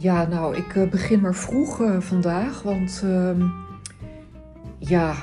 Ja, 0.00 0.26
nou, 0.26 0.56
ik 0.56 0.74
uh, 0.74 0.90
begin 0.90 1.20
maar 1.20 1.34
vroeg 1.34 1.80
uh, 1.80 2.00
vandaag, 2.00 2.62
want 2.62 3.02
uh, 3.04 3.30
ja, 4.78 5.14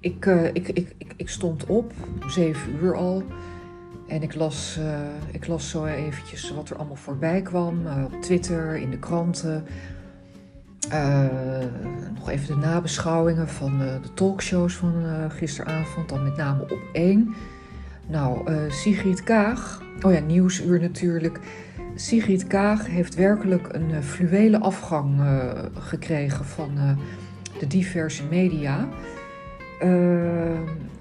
ik, 0.00 0.26
uh, 0.26 0.44
ik, 0.44 0.68
ik, 0.68 0.94
ik, 0.98 1.12
ik, 1.16 1.28
stond 1.28 1.66
op, 1.66 1.92
zeven 2.26 2.74
uur 2.82 2.96
al, 2.96 3.22
en 4.08 4.22
ik 4.22 4.34
las, 4.34 4.78
ik 5.30 5.46
las 5.46 5.70
zo 5.70 5.84
eventjes 5.84 6.50
wat 6.50 6.70
er 6.70 6.76
allemaal 6.76 6.96
voorbij 6.96 7.42
kwam 7.42 7.86
op 8.04 8.22
Twitter, 8.22 8.76
in 8.76 8.90
de 8.90 8.98
kranten. 8.98 9.64
nog 12.14 12.30
even 12.30 12.46
de 12.46 12.66
nabeschouwingen 12.66 13.48
van 13.48 13.78
de 13.78 14.12
talkshows 14.14 14.74
van 14.74 14.94
gisteravond, 15.30 16.08
dan 16.08 16.22
met 16.22 16.36
name 16.36 16.62
op 16.62 16.80
één. 16.92 17.34
Nou, 18.08 18.50
Sigrid 18.70 19.22
Kaag, 19.22 19.82
oh 20.02 20.12
ja, 20.12 20.20
Nieuwsuur 20.20 20.80
natuurlijk 20.80 21.40
Sigrid 21.94 22.46
Kaag 22.46 22.86
heeft 22.86 23.14
werkelijk 23.14 23.68
een 23.72 23.90
uh, 23.90 23.98
fluwele 23.98 24.58
afgang 24.60 25.20
uh, 25.20 25.52
gekregen 25.74 26.44
van 26.44 26.70
uh, 26.76 26.90
de 27.58 27.66
diverse 27.66 28.24
media. 28.30 28.88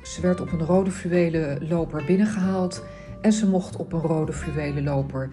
ze 0.02 0.22
werd 0.22 0.42
op 0.42 0.52
een 0.52 0.66
rode 0.66 0.92
fluwelen 0.92 1.68
loper 1.68 2.04
binnengehaald 2.06 2.86
en 3.22 3.34
ze 3.34 3.48
mocht 3.48 3.76
op 3.76 3.94
een 3.94 4.02
rode 4.02 4.34
fluwelen 4.34 4.84
loper 4.84 5.30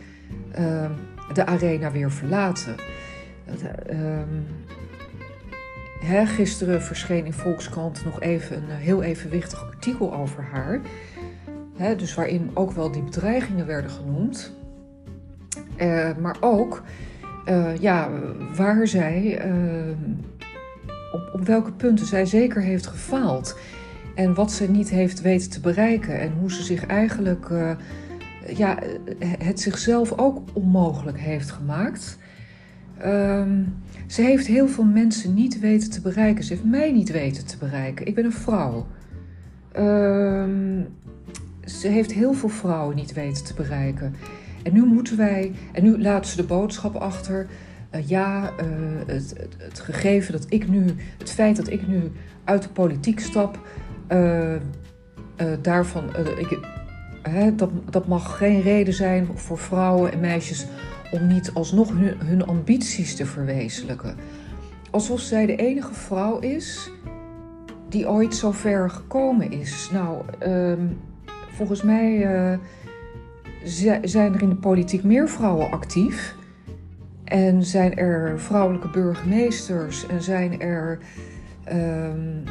de 1.32 1.46
arena 1.46 1.92
weer 1.92 2.10
verlaten. 2.10 2.74
Gisteren 6.24 6.82
verscheen 6.82 7.24
in 7.24 7.32
Volkskrant 7.32 8.04
nog 8.04 8.20
even 8.20 8.56
een 8.56 8.76
heel 8.76 9.02
evenwichtig 9.02 9.64
artikel 9.64 10.14
over 10.14 10.42
haar. 10.42 10.80
Dus 11.96 12.14
waarin 12.14 12.50
ook 12.54 12.72
wel 12.72 12.90
die 12.90 13.02
bedreigingen 13.02 13.66
werden 13.66 13.90
genoemd. 13.90 14.57
Uh, 15.80 16.08
maar 16.20 16.36
ook 16.40 16.82
uh, 17.48 17.76
ja, 17.76 18.10
waar 18.56 18.86
zij, 18.86 19.46
uh, 19.46 19.90
op, 21.12 21.30
op 21.32 21.46
welke 21.46 21.72
punten 21.72 22.06
zij 22.06 22.26
zeker 22.26 22.62
heeft 22.62 22.86
gefaald. 22.86 23.58
En 24.14 24.34
wat 24.34 24.52
ze 24.52 24.70
niet 24.70 24.90
heeft 24.90 25.20
weten 25.20 25.50
te 25.50 25.60
bereiken. 25.60 26.20
En 26.20 26.32
hoe 26.40 26.52
ze 26.52 26.62
zich 26.62 26.86
eigenlijk 26.86 27.50
ja, 28.56 28.78
het 29.38 29.60
zichzelf 29.60 30.12
ook 30.18 30.42
onmogelijk 30.52 31.18
heeft 31.18 31.50
gemaakt. 31.50 32.18
Ehm, 32.98 33.62
ze 34.06 34.22
heeft 34.22 34.46
heel 34.46 34.68
veel 34.68 34.84
mensen 34.84 35.34
niet 35.34 35.60
weten 35.60 35.90
te 35.90 36.00
bereiken. 36.00 36.44
Ze 36.44 36.52
heeft 36.52 36.64
mij 36.64 36.92
niet 36.92 37.10
weten 37.10 37.46
te 37.46 37.56
bereiken. 37.58 38.06
Ik 38.06 38.14
ben 38.14 38.24
een 38.24 38.32
vrouw. 38.32 38.86
Ehm, 39.72 40.82
ze 41.64 41.88
heeft 41.88 42.12
heel 42.12 42.32
veel 42.32 42.48
vrouwen 42.48 42.96
niet 42.96 43.12
weten 43.12 43.44
te 43.44 43.54
bereiken. 43.54 44.14
En 44.68 44.74
nu 44.74 44.84
moeten 44.84 45.16
wij, 45.16 45.52
en 45.72 45.82
nu 45.84 46.02
laten 46.02 46.30
ze 46.30 46.36
de 46.36 46.42
boodschap 46.42 46.94
achter. 46.94 47.46
Uh, 47.94 48.08
ja, 48.08 48.42
uh, 48.42 48.66
het, 49.06 49.34
het, 49.58 49.80
gegeven 49.80 50.32
dat 50.32 50.46
ik 50.48 50.68
nu, 50.68 50.84
het 51.18 51.30
feit 51.30 51.56
dat 51.56 51.70
ik 51.70 51.86
nu 51.86 52.12
uit 52.44 52.62
de 52.62 52.68
politiek 52.68 53.20
stap, 53.20 53.58
uh, 54.12 54.54
daarvan, 55.62 56.04
ik, 56.38 56.58
dat, 57.56 57.70
dat 57.90 58.06
mag 58.06 58.36
geen 58.36 58.60
reden 58.60 58.94
zijn 58.94 59.28
voor 59.34 59.58
vrouwen 59.58 60.12
en 60.12 60.20
meisjes 60.20 60.66
om 61.10 61.26
niet 61.26 61.50
alsnog 61.54 61.88
hun, 61.88 62.14
hun 62.24 62.46
ambities 62.46 63.16
te 63.16 63.26
verwezenlijken. 63.26 64.16
Alsof 64.90 65.20
zij 65.20 65.46
de 65.46 65.56
enige 65.56 65.94
vrouw 65.94 66.38
is 66.38 66.90
die 67.88 68.08
ooit 68.08 68.34
zo 68.34 68.52
ver 68.52 68.90
gekomen 68.90 69.50
is. 69.50 69.90
Nou, 69.92 70.22
ehm, 70.38 70.86
volgens 71.50 71.82
mij 71.82 72.26
zijn 74.02 74.34
er 74.34 74.42
in 74.42 74.48
de 74.48 74.54
politiek 74.54 75.02
meer 75.02 75.28
vrouwen 75.28 75.70
actief. 75.70 76.36
En 77.24 77.64
zijn 77.64 77.96
er 77.96 78.40
vrouwelijke 78.40 78.90
burgemeesters 78.90 80.06
en 80.06 80.22
zijn 80.22 80.60
er. 80.60 80.98
Um, 81.72 82.42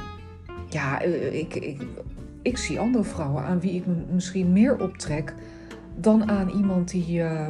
ja, 0.69 0.99
ik, 1.31 1.55
ik, 1.55 1.81
ik 2.41 2.57
zie 2.57 2.79
andere 2.79 3.03
vrouwen 3.03 3.43
aan 3.43 3.59
wie 3.59 3.73
ik 3.73 3.85
me 3.85 3.93
misschien 4.11 4.53
meer 4.53 4.81
optrek 4.81 5.33
dan 5.95 6.29
aan 6.29 6.49
iemand 6.49 6.89
die, 6.89 7.19
uh, 7.19 7.49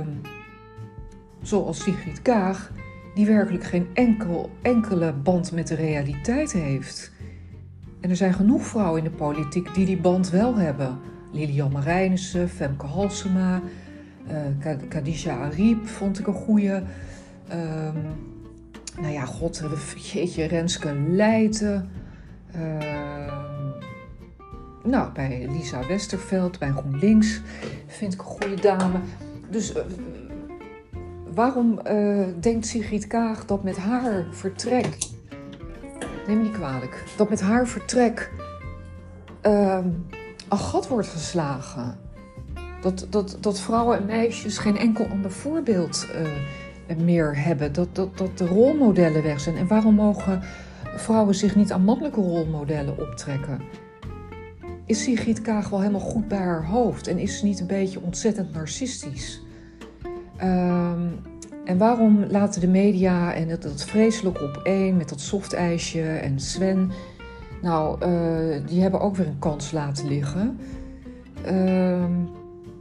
zoals 1.41 1.83
Sigrid 1.83 2.21
Kaag, 2.21 2.71
die 3.15 3.25
werkelijk 3.25 3.63
geen 3.63 3.87
enkel, 3.93 4.49
enkele 4.61 5.13
band 5.13 5.51
met 5.51 5.67
de 5.67 5.75
realiteit 5.75 6.51
heeft. 6.51 7.11
En 8.01 8.09
er 8.09 8.15
zijn 8.15 8.33
genoeg 8.33 8.63
vrouwen 8.63 9.03
in 9.03 9.09
de 9.09 9.15
politiek 9.15 9.73
die 9.73 9.85
die 9.85 9.97
band 9.97 10.29
wel 10.29 10.55
hebben. 10.55 10.97
Lilian 11.37 11.71
Marijnissen, 11.71 12.49
Femke 12.49 12.85
Halsema, 12.85 13.61
uh, 14.31 14.75
Khadija 14.89 15.37
Ariep 15.37 15.87
vond 15.87 16.19
ik 16.19 16.27
een 16.27 16.33
goeie. 16.33 16.71
Um, 16.71 18.03
nou 18.99 19.13
ja, 19.13 19.25
god, 19.25 19.63
jeetje, 19.95 20.45
Renske 20.45 20.93
Leijten. 20.93 21.89
Uh, 22.55 23.33
nou, 24.83 25.11
bij 25.13 25.47
Lisa 25.51 25.87
Westerveld, 25.87 26.59
bij 26.59 26.69
GroenLinks 26.69 27.41
vind 27.87 28.13
ik 28.13 28.19
een 28.19 28.25
goede 28.25 28.61
dame. 28.61 28.99
Dus 29.49 29.75
uh, 29.75 29.81
waarom 31.33 31.79
uh, 31.91 32.25
denkt 32.39 32.65
Sigrid 32.65 33.07
Kaag 33.07 33.45
dat 33.45 33.63
met 33.63 33.77
haar 33.77 34.25
vertrek... 34.31 34.97
Neem 36.27 36.37
me 36.37 36.43
niet 36.43 36.51
kwalijk. 36.51 37.03
Dat 37.17 37.29
met 37.29 37.41
haar 37.41 37.67
vertrek... 37.67 38.31
Een 40.49 40.57
gat 40.57 40.87
wordt 40.87 41.07
geslagen. 41.07 41.97
Dat, 42.81 43.07
dat, 43.09 43.37
dat 43.39 43.59
vrouwen 43.59 43.97
en 43.97 44.05
meisjes 44.05 44.57
geen 44.57 44.77
enkel 44.77 45.05
ander 45.05 45.31
voorbeeld 45.31 46.07
uh, 46.87 46.97
meer 46.97 47.37
hebben. 47.43 47.73
Dat, 47.73 47.95
dat, 47.95 48.17
dat 48.17 48.37
de 48.37 48.47
rolmodellen 48.47 49.23
weg 49.23 49.39
zijn. 49.39 49.57
En 49.57 49.67
waarom 49.67 49.93
mogen 49.93 50.41
vrouwen 50.95 51.35
zich 51.35 51.55
niet 51.55 51.71
aan 51.71 51.83
mannelijke 51.83 52.21
rolmodellen 52.21 52.99
optrekken? 52.99 53.61
Is 54.85 55.03
Sigrid 55.03 55.41
Kaag 55.41 55.69
wel 55.69 55.79
helemaal 55.79 56.01
goed 56.01 56.27
bij 56.27 56.37
haar 56.37 56.65
hoofd? 56.65 57.07
En 57.07 57.17
is 57.17 57.37
ze 57.37 57.45
niet 57.45 57.59
een 57.59 57.67
beetje 57.67 58.01
ontzettend 58.01 58.53
narcistisch? 58.53 59.41
Um, 60.43 61.19
en 61.65 61.77
waarom 61.77 62.25
laten 62.29 62.61
de 62.61 62.67
media 62.67 63.33
en 63.33 63.47
dat, 63.47 63.61
dat 63.61 63.83
vreselijk 63.83 64.41
op 64.41 64.59
één 64.63 64.97
met 64.97 65.09
dat 65.09 65.21
softijsje 65.21 66.01
en 66.01 66.39
Sven 66.39 66.91
nou, 67.61 68.05
uh, 68.05 68.67
die 68.67 68.81
hebben 68.81 68.99
ook 68.99 69.15
weer 69.15 69.27
een 69.27 69.39
kans 69.39 69.71
laten 69.71 70.07
liggen. 70.07 70.59
Uh, 71.45 72.05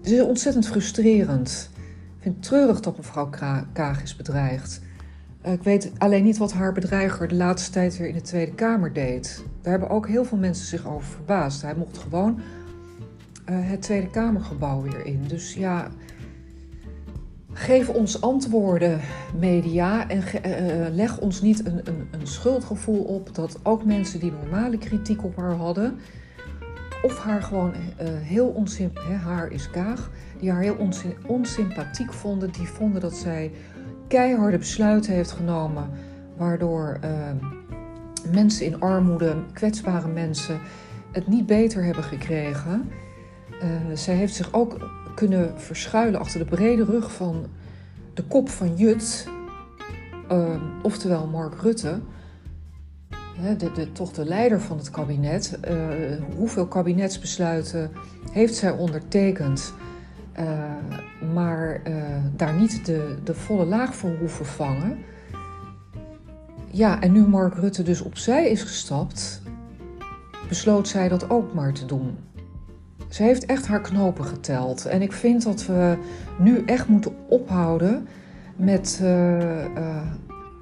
het 0.02 0.10
is 0.10 0.20
ontzettend 0.20 0.66
frustrerend. 0.66 1.70
Ik 2.16 2.22
vind 2.22 2.34
het 2.34 2.44
treurig 2.44 2.80
dat 2.80 2.96
mevrouw 2.96 3.30
Kaag 3.72 4.02
is 4.02 4.16
bedreigd. 4.16 4.80
Uh, 5.46 5.52
ik 5.52 5.62
weet 5.62 5.92
alleen 5.98 6.24
niet 6.24 6.38
wat 6.38 6.52
haar 6.52 6.72
bedreiger 6.72 7.28
de 7.28 7.34
laatste 7.34 7.70
tijd 7.70 7.96
weer 7.96 8.08
in 8.08 8.14
de 8.14 8.20
Tweede 8.20 8.52
Kamer 8.52 8.92
deed. 8.92 9.44
Daar 9.62 9.70
hebben 9.70 9.90
ook 9.90 10.08
heel 10.08 10.24
veel 10.24 10.38
mensen 10.38 10.66
zich 10.66 10.86
over 10.86 11.08
verbaasd. 11.08 11.62
Hij 11.62 11.74
mocht 11.74 11.98
gewoon 11.98 12.40
uh, 13.50 13.56
het 13.60 13.82
Tweede 13.82 14.10
Kamergebouw 14.10 14.82
weer 14.82 15.06
in. 15.06 15.24
Dus 15.26 15.54
ja, 15.54 15.88
Geef 17.58 17.88
ons 17.88 18.20
antwoorden, 18.20 19.00
media, 19.38 20.08
en 20.08 20.18
uh, 20.18 20.94
leg 20.94 21.18
ons 21.18 21.40
niet 21.40 21.66
een, 21.66 21.80
een, 21.84 22.08
een, 22.10 22.26
schuldgevoel 22.26 23.02
op 23.02 23.34
dat 23.34 23.58
ook 23.62 23.84
mensen 23.84 24.20
die 24.20 24.32
normale 24.42 24.78
kritiek 24.78 25.24
op 25.24 25.36
haar 25.36 25.54
hadden, 25.54 25.98
of 27.02 27.18
haar 27.18 27.42
gewoon 27.42 27.72
uh, 27.74 28.08
heel 28.08 28.46
onsympathiek, 28.46 29.16
haar 29.16 29.50
is 29.50 29.70
Kaag, 29.70 30.10
die 30.40 30.50
haar 30.50 30.62
heel 30.62 30.76
onsympathiek 31.26 32.12
vonden, 32.12 32.52
die 32.52 32.66
vonden 32.66 33.00
dat 33.00 33.14
zij 33.14 33.52
keiharde 34.08 34.58
besluiten 34.58 35.12
heeft 35.12 35.32
genomen, 35.32 35.90
waardoor 36.36 36.98
mensen 38.32 38.66
in 38.66 38.80
armoede, 38.80 39.36
kwetsbare 39.52 40.08
mensen, 40.08 40.58
het 41.12 41.26
niet 41.26 41.46
beter 41.46 41.84
hebben 41.84 42.04
gekregen. 42.04 42.90
zij 43.94 44.14
heeft 44.14 44.34
zich 44.34 44.52
ook 44.52 44.78
kunnen 45.16 45.60
verschuilen 45.60 46.20
achter 46.20 46.38
de 46.38 46.44
brede 46.44 46.84
rug 46.84 47.12
van 47.12 47.46
de 48.14 48.22
kop 48.22 48.48
van 48.48 48.76
Jut, 48.76 49.28
uh, 50.32 50.62
oftewel 50.82 51.26
Mark 51.26 51.60
Rutte, 51.60 52.00
de, 53.58 53.72
de, 53.72 53.92
toch 53.92 54.12
de 54.12 54.24
leider 54.24 54.60
van 54.60 54.76
het 54.78 54.90
kabinet. 54.90 55.58
Uh, 55.68 55.76
hoeveel 56.36 56.66
kabinetsbesluiten 56.66 57.90
heeft 58.32 58.54
zij 58.54 58.70
ondertekend, 58.70 59.72
uh, 60.38 60.48
maar 61.34 61.80
uh, 61.88 61.94
daar 62.36 62.54
niet 62.54 62.86
de, 62.86 63.16
de 63.24 63.34
volle 63.34 63.64
laag 63.64 63.94
voor 63.94 64.16
hoeven 64.18 64.46
vangen? 64.46 64.98
Ja, 66.70 67.00
en 67.00 67.12
nu 67.12 67.26
Mark 67.26 67.54
Rutte 67.54 67.82
dus 67.82 68.00
opzij 68.00 68.50
is 68.50 68.62
gestapt, 68.62 69.42
besloot 70.48 70.88
zij 70.88 71.08
dat 71.08 71.30
ook 71.30 71.54
maar 71.54 71.72
te 71.72 71.86
doen. 71.86 72.16
Ze 73.08 73.22
heeft 73.22 73.46
echt 73.46 73.66
haar 73.66 73.80
knopen 73.80 74.24
geteld. 74.24 74.86
En 74.86 75.02
ik 75.02 75.12
vind 75.12 75.42
dat 75.42 75.66
we 75.66 75.96
nu 76.38 76.62
echt 76.64 76.88
moeten 76.88 77.12
ophouden 77.28 78.08
met 78.56 78.98
uh, 79.02 79.40
uh, 79.40 80.02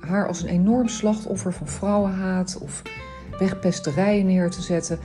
haar 0.01 0.29
als 0.29 0.43
een 0.43 0.49
enorm 0.49 0.89
slachtoffer 0.89 1.53
van 1.53 1.69
vrouwenhaat 1.69 2.59
of 2.63 2.83
wegpesterijen 3.39 4.27
neer 4.27 4.51
te 4.51 4.63
zetten. 4.63 4.99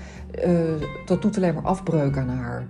Uh, 0.45 0.61
dat 1.05 1.21
doet 1.21 1.37
alleen 1.37 1.53
maar 1.53 1.63
afbreuk 1.63 2.17
aan 2.17 2.29
haar. 2.29 2.67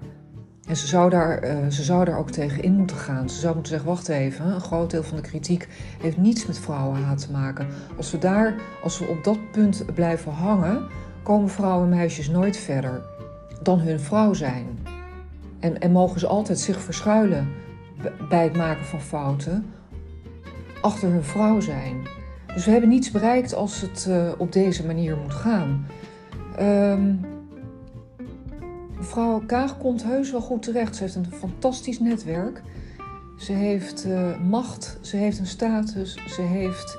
En 0.68 0.76
ze 0.76 0.88
zou, 0.88 1.10
daar, 1.10 1.42
ze 1.72 1.84
zou 1.84 2.06
daar 2.06 2.18
ook 2.18 2.32
tegen 2.32 2.64
in 2.64 2.74
moeten 2.74 2.98
gaan. 2.98 3.30
Ze 3.30 3.40
zou 3.40 3.54
moeten 3.54 3.72
zeggen: 3.72 3.90
wacht 3.90 4.08
even, 4.08 4.46
een 4.46 4.62
groot 4.62 4.92
deel 4.92 5.04
van 5.04 5.16
de 5.16 5.24
kritiek 5.24 5.68
heeft 6.02 6.18
niets 6.18 6.46
met 6.46 6.60
vrouwenhaat 6.60 7.20
te 7.20 7.32
maken. 7.32 7.68
Als 7.98 8.12
we 8.12 8.18
daar, 8.18 8.56
als 8.84 9.00
we 9.00 9.06
op 9.06 9.24
dat 9.24 9.52
punt 9.52 9.86
blijven 9.94 10.32
hangen, 10.32 10.88
komen 11.24 11.50
vrouwen 11.50 11.92
en 11.92 11.98
meisjes 11.98 12.30
nooit 12.30 12.58
verder 12.58 13.02
dan 13.64 13.80
hun 13.80 14.00
vrouw 14.00 14.34
zijn. 14.34 14.80
En, 15.60 15.80
en 15.80 15.92
mogen 15.92 16.20
ze 16.20 16.28
altijd 16.28 16.60
zich 16.60 16.82
verschuilen 16.82 17.48
bij 18.30 18.44
het 18.44 18.58
maken 18.58 18.86
van 18.86 19.02
fouten 19.02 19.66
achter 20.82 21.10
hun 21.10 21.24
vrouw 21.24 21.60
zijn. 21.60 22.08
Dus 22.54 22.66
we 22.66 22.72
hebben 22.72 22.90
niets 22.90 23.12
bereikt 23.12 23.54
als 23.54 23.82
het 23.82 24.06
uh, 24.10 24.32
op 24.38 24.52
deze 24.52 24.86
manier 24.86 25.18
moet 25.18 25.34
gaan. 25.34 25.88
Um, 26.60 27.20
mevrouw 28.98 29.42
Kaag 29.46 29.78
komt 29.78 30.04
heus 30.04 30.32
wel 30.32 30.42
goed 30.42 30.62
terecht. 30.62 30.96
Ze 30.96 31.04
heeft 31.04 31.16
een 31.16 31.32
fantastisch 31.34 32.00
netwerk. 32.00 32.62
Ze 33.38 33.52
heeft 33.52 34.06
uh, 34.06 34.40
macht, 34.50 34.98
ze 35.02 35.18
heeft 35.18 35.40
een 35.40 35.48
status, 35.48 36.18
ze 36.28 36.42
heeft 36.42 36.98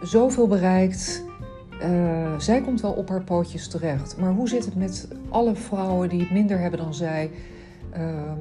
zoveel 0.00 0.46
bereikt. 0.46 1.24
Uh, 1.84 2.38
zij 2.38 2.60
komt 2.60 2.80
wel 2.80 2.92
op 2.92 3.08
haar 3.08 3.24
pootjes 3.24 3.68
terecht. 3.68 4.16
Maar 4.16 4.32
hoe 4.32 4.48
zit 4.48 4.64
het 4.64 4.74
met 4.74 5.08
alle 5.28 5.54
vrouwen 5.54 6.08
die 6.08 6.20
het 6.20 6.30
minder 6.30 6.58
hebben 6.58 6.80
dan 6.80 6.94
zij? 6.94 7.30
Um, 7.96 8.38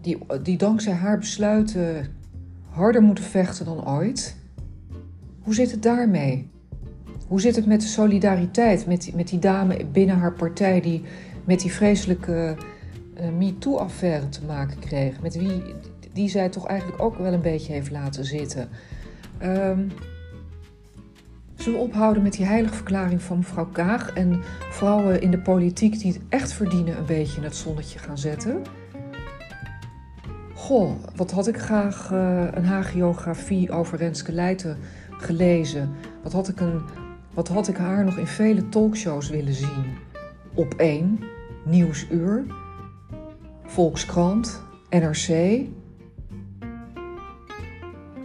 die, 0.00 0.18
die 0.42 0.56
dankzij 0.56 0.92
haar 0.92 1.18
besluiten 1.18 2.06
harder 2.68 3.02
moeten 3.02 3.24
vechten 3.24 3.64
dan 3.64 3.88
ooit. 3.88 4.36
Hoe 5.40 5.54
zit 5.54 5.70
het 5.70 5.82
daarmee? 5.82 6.50
Hoe 7.26 7.40
zit 7.40 7.56
het 7.56 7.66
met 7.66 7.80
de 7.80 7.86
solidariteit 7.86 8.86
met 8.86 9.02
die, 9.02 9.16
met 9.16 9.28
die 9.28 9.38
dame 9.38 9.86
binnen 9.92 10.16
haar 10.16 10.32
partij 10.32 10.80
die 10.80 11.02
met 11.44 11.60
die 11.60 11.72
vreselijke 11.72 12.56
uh, 13.20 13.28
MeToo-affaire 13.38 14.28
te 14.28 14.44
maken 14.44 14.78
kreeg? 14.78 15.20
Met 15.20 15.36
wie 15.36 15.62
die 16.12 16.28
zij 16.28 16.48
toch 16.48 16.66
eigenlijk 16.66 17.02
ook 17.02 17.18
wel 17.18 17.32
een 17.32 17.40
beetje 17.40 17.72
heeft 17.72 17.90
laten 17.90 18.24
zitten. 18.24 18.68
Um, 19.42 19.92
zullen 21.68 21.86
ophouden 21.86 22.22
met 22.22 22.32
die 22.32 22.46
heilige 22.46 22.74
verklaring 22.74 23.22
van 23.22 23.36
mevrouw 23.36 23.66
Kaag 23.66 24.12
en 24.12 24.42
vrouwen 24.70 25.20
in 25.20 25.30
de 25.30 25.38
politiek 25.38 25.98
die 25.98 26.12
het 26.12 26.20
echt 26.28 26.52
verdienen 26.52 26.98
een 26.98 27.06
beetje 27.06 27.36
in 27.36 27.42
het 27.42 27.56
zonnetje 27.56 27.98
gaan 27.98 28.18
zetten? 28.18 28.62
Goh, 30.54 30.90
wat 31.16 31.30
had 31.30 31.46
ik 31.46 31.58
graag 31.58 32.10
uh, 32.12 32.46
een 32.50 32.64
hagiografie 32.64 33.70
over 33.70 33.98
Renske 33.98 34.32
Leijten 34.32 34.78
gelezen. 35.10 35.94
Wat 36.22 36.32
had, 36.32 36.48
ik 36.48 36.60
een, 36.60 36.82
wat 37.34 37.48
had 37.48 37.68
ik 37.68 37.76
haar 37.76 38.04
nog 38.04 38.16
in 38.16 38.26
vele 38.26 38.68
talkshows 38.68 39.30
willen 39.30 39.54
zien. 39.54 39.98
Op 40.54 40.74
1, 40.74 41.18
Nieuwsuur, 41.64 42.44
Volkskrant, 43.64 44.62
NRC. 44.90 45.60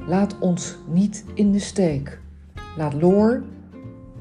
Laat 0.07 0.39
ons 0.39 0.77
niet 0.87 1.25
in 1.33 1.51
de 1.51 1.59
steek. 1.59 2.21
Laat 2.77 2.93
Loor, 2.93 3.43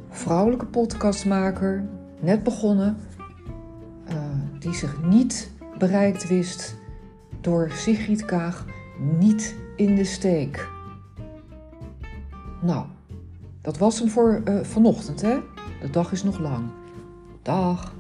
vrouwelijke 0.09 0.67
podcastmaker, 0.67 1.85
net 2.21 2.43
begonnen, 2.43 2.97
uh, 4.09 4.15
die 4.59 4.75
zich 4.75 5.03
niet 5.03 5.51
bereikt 5.79 6.29
wist 6.29 6.77
door 7.41 7.71
Sigrid 7.71 8.25
Kaag 8.25 8.67
niet 9.19 9.57
in 9.77 9.95
de 9.95 10.05
steek. 10.05 10.69
Nou, 12.61 12.87
dat 13.61 13.79
was 13.79 13.99
hem 13.99 14.09
voor 14.09 14.43
uh, 14.45 14.61
vanochtend, 14.61 15.21
hè? 15.21 15.39
De 15.81 15.91
dag 15.91 16.13
is 16.13 16.23
nog 16.23 16.39
lang. 16.39 16.71
Dag. 17.43 17.95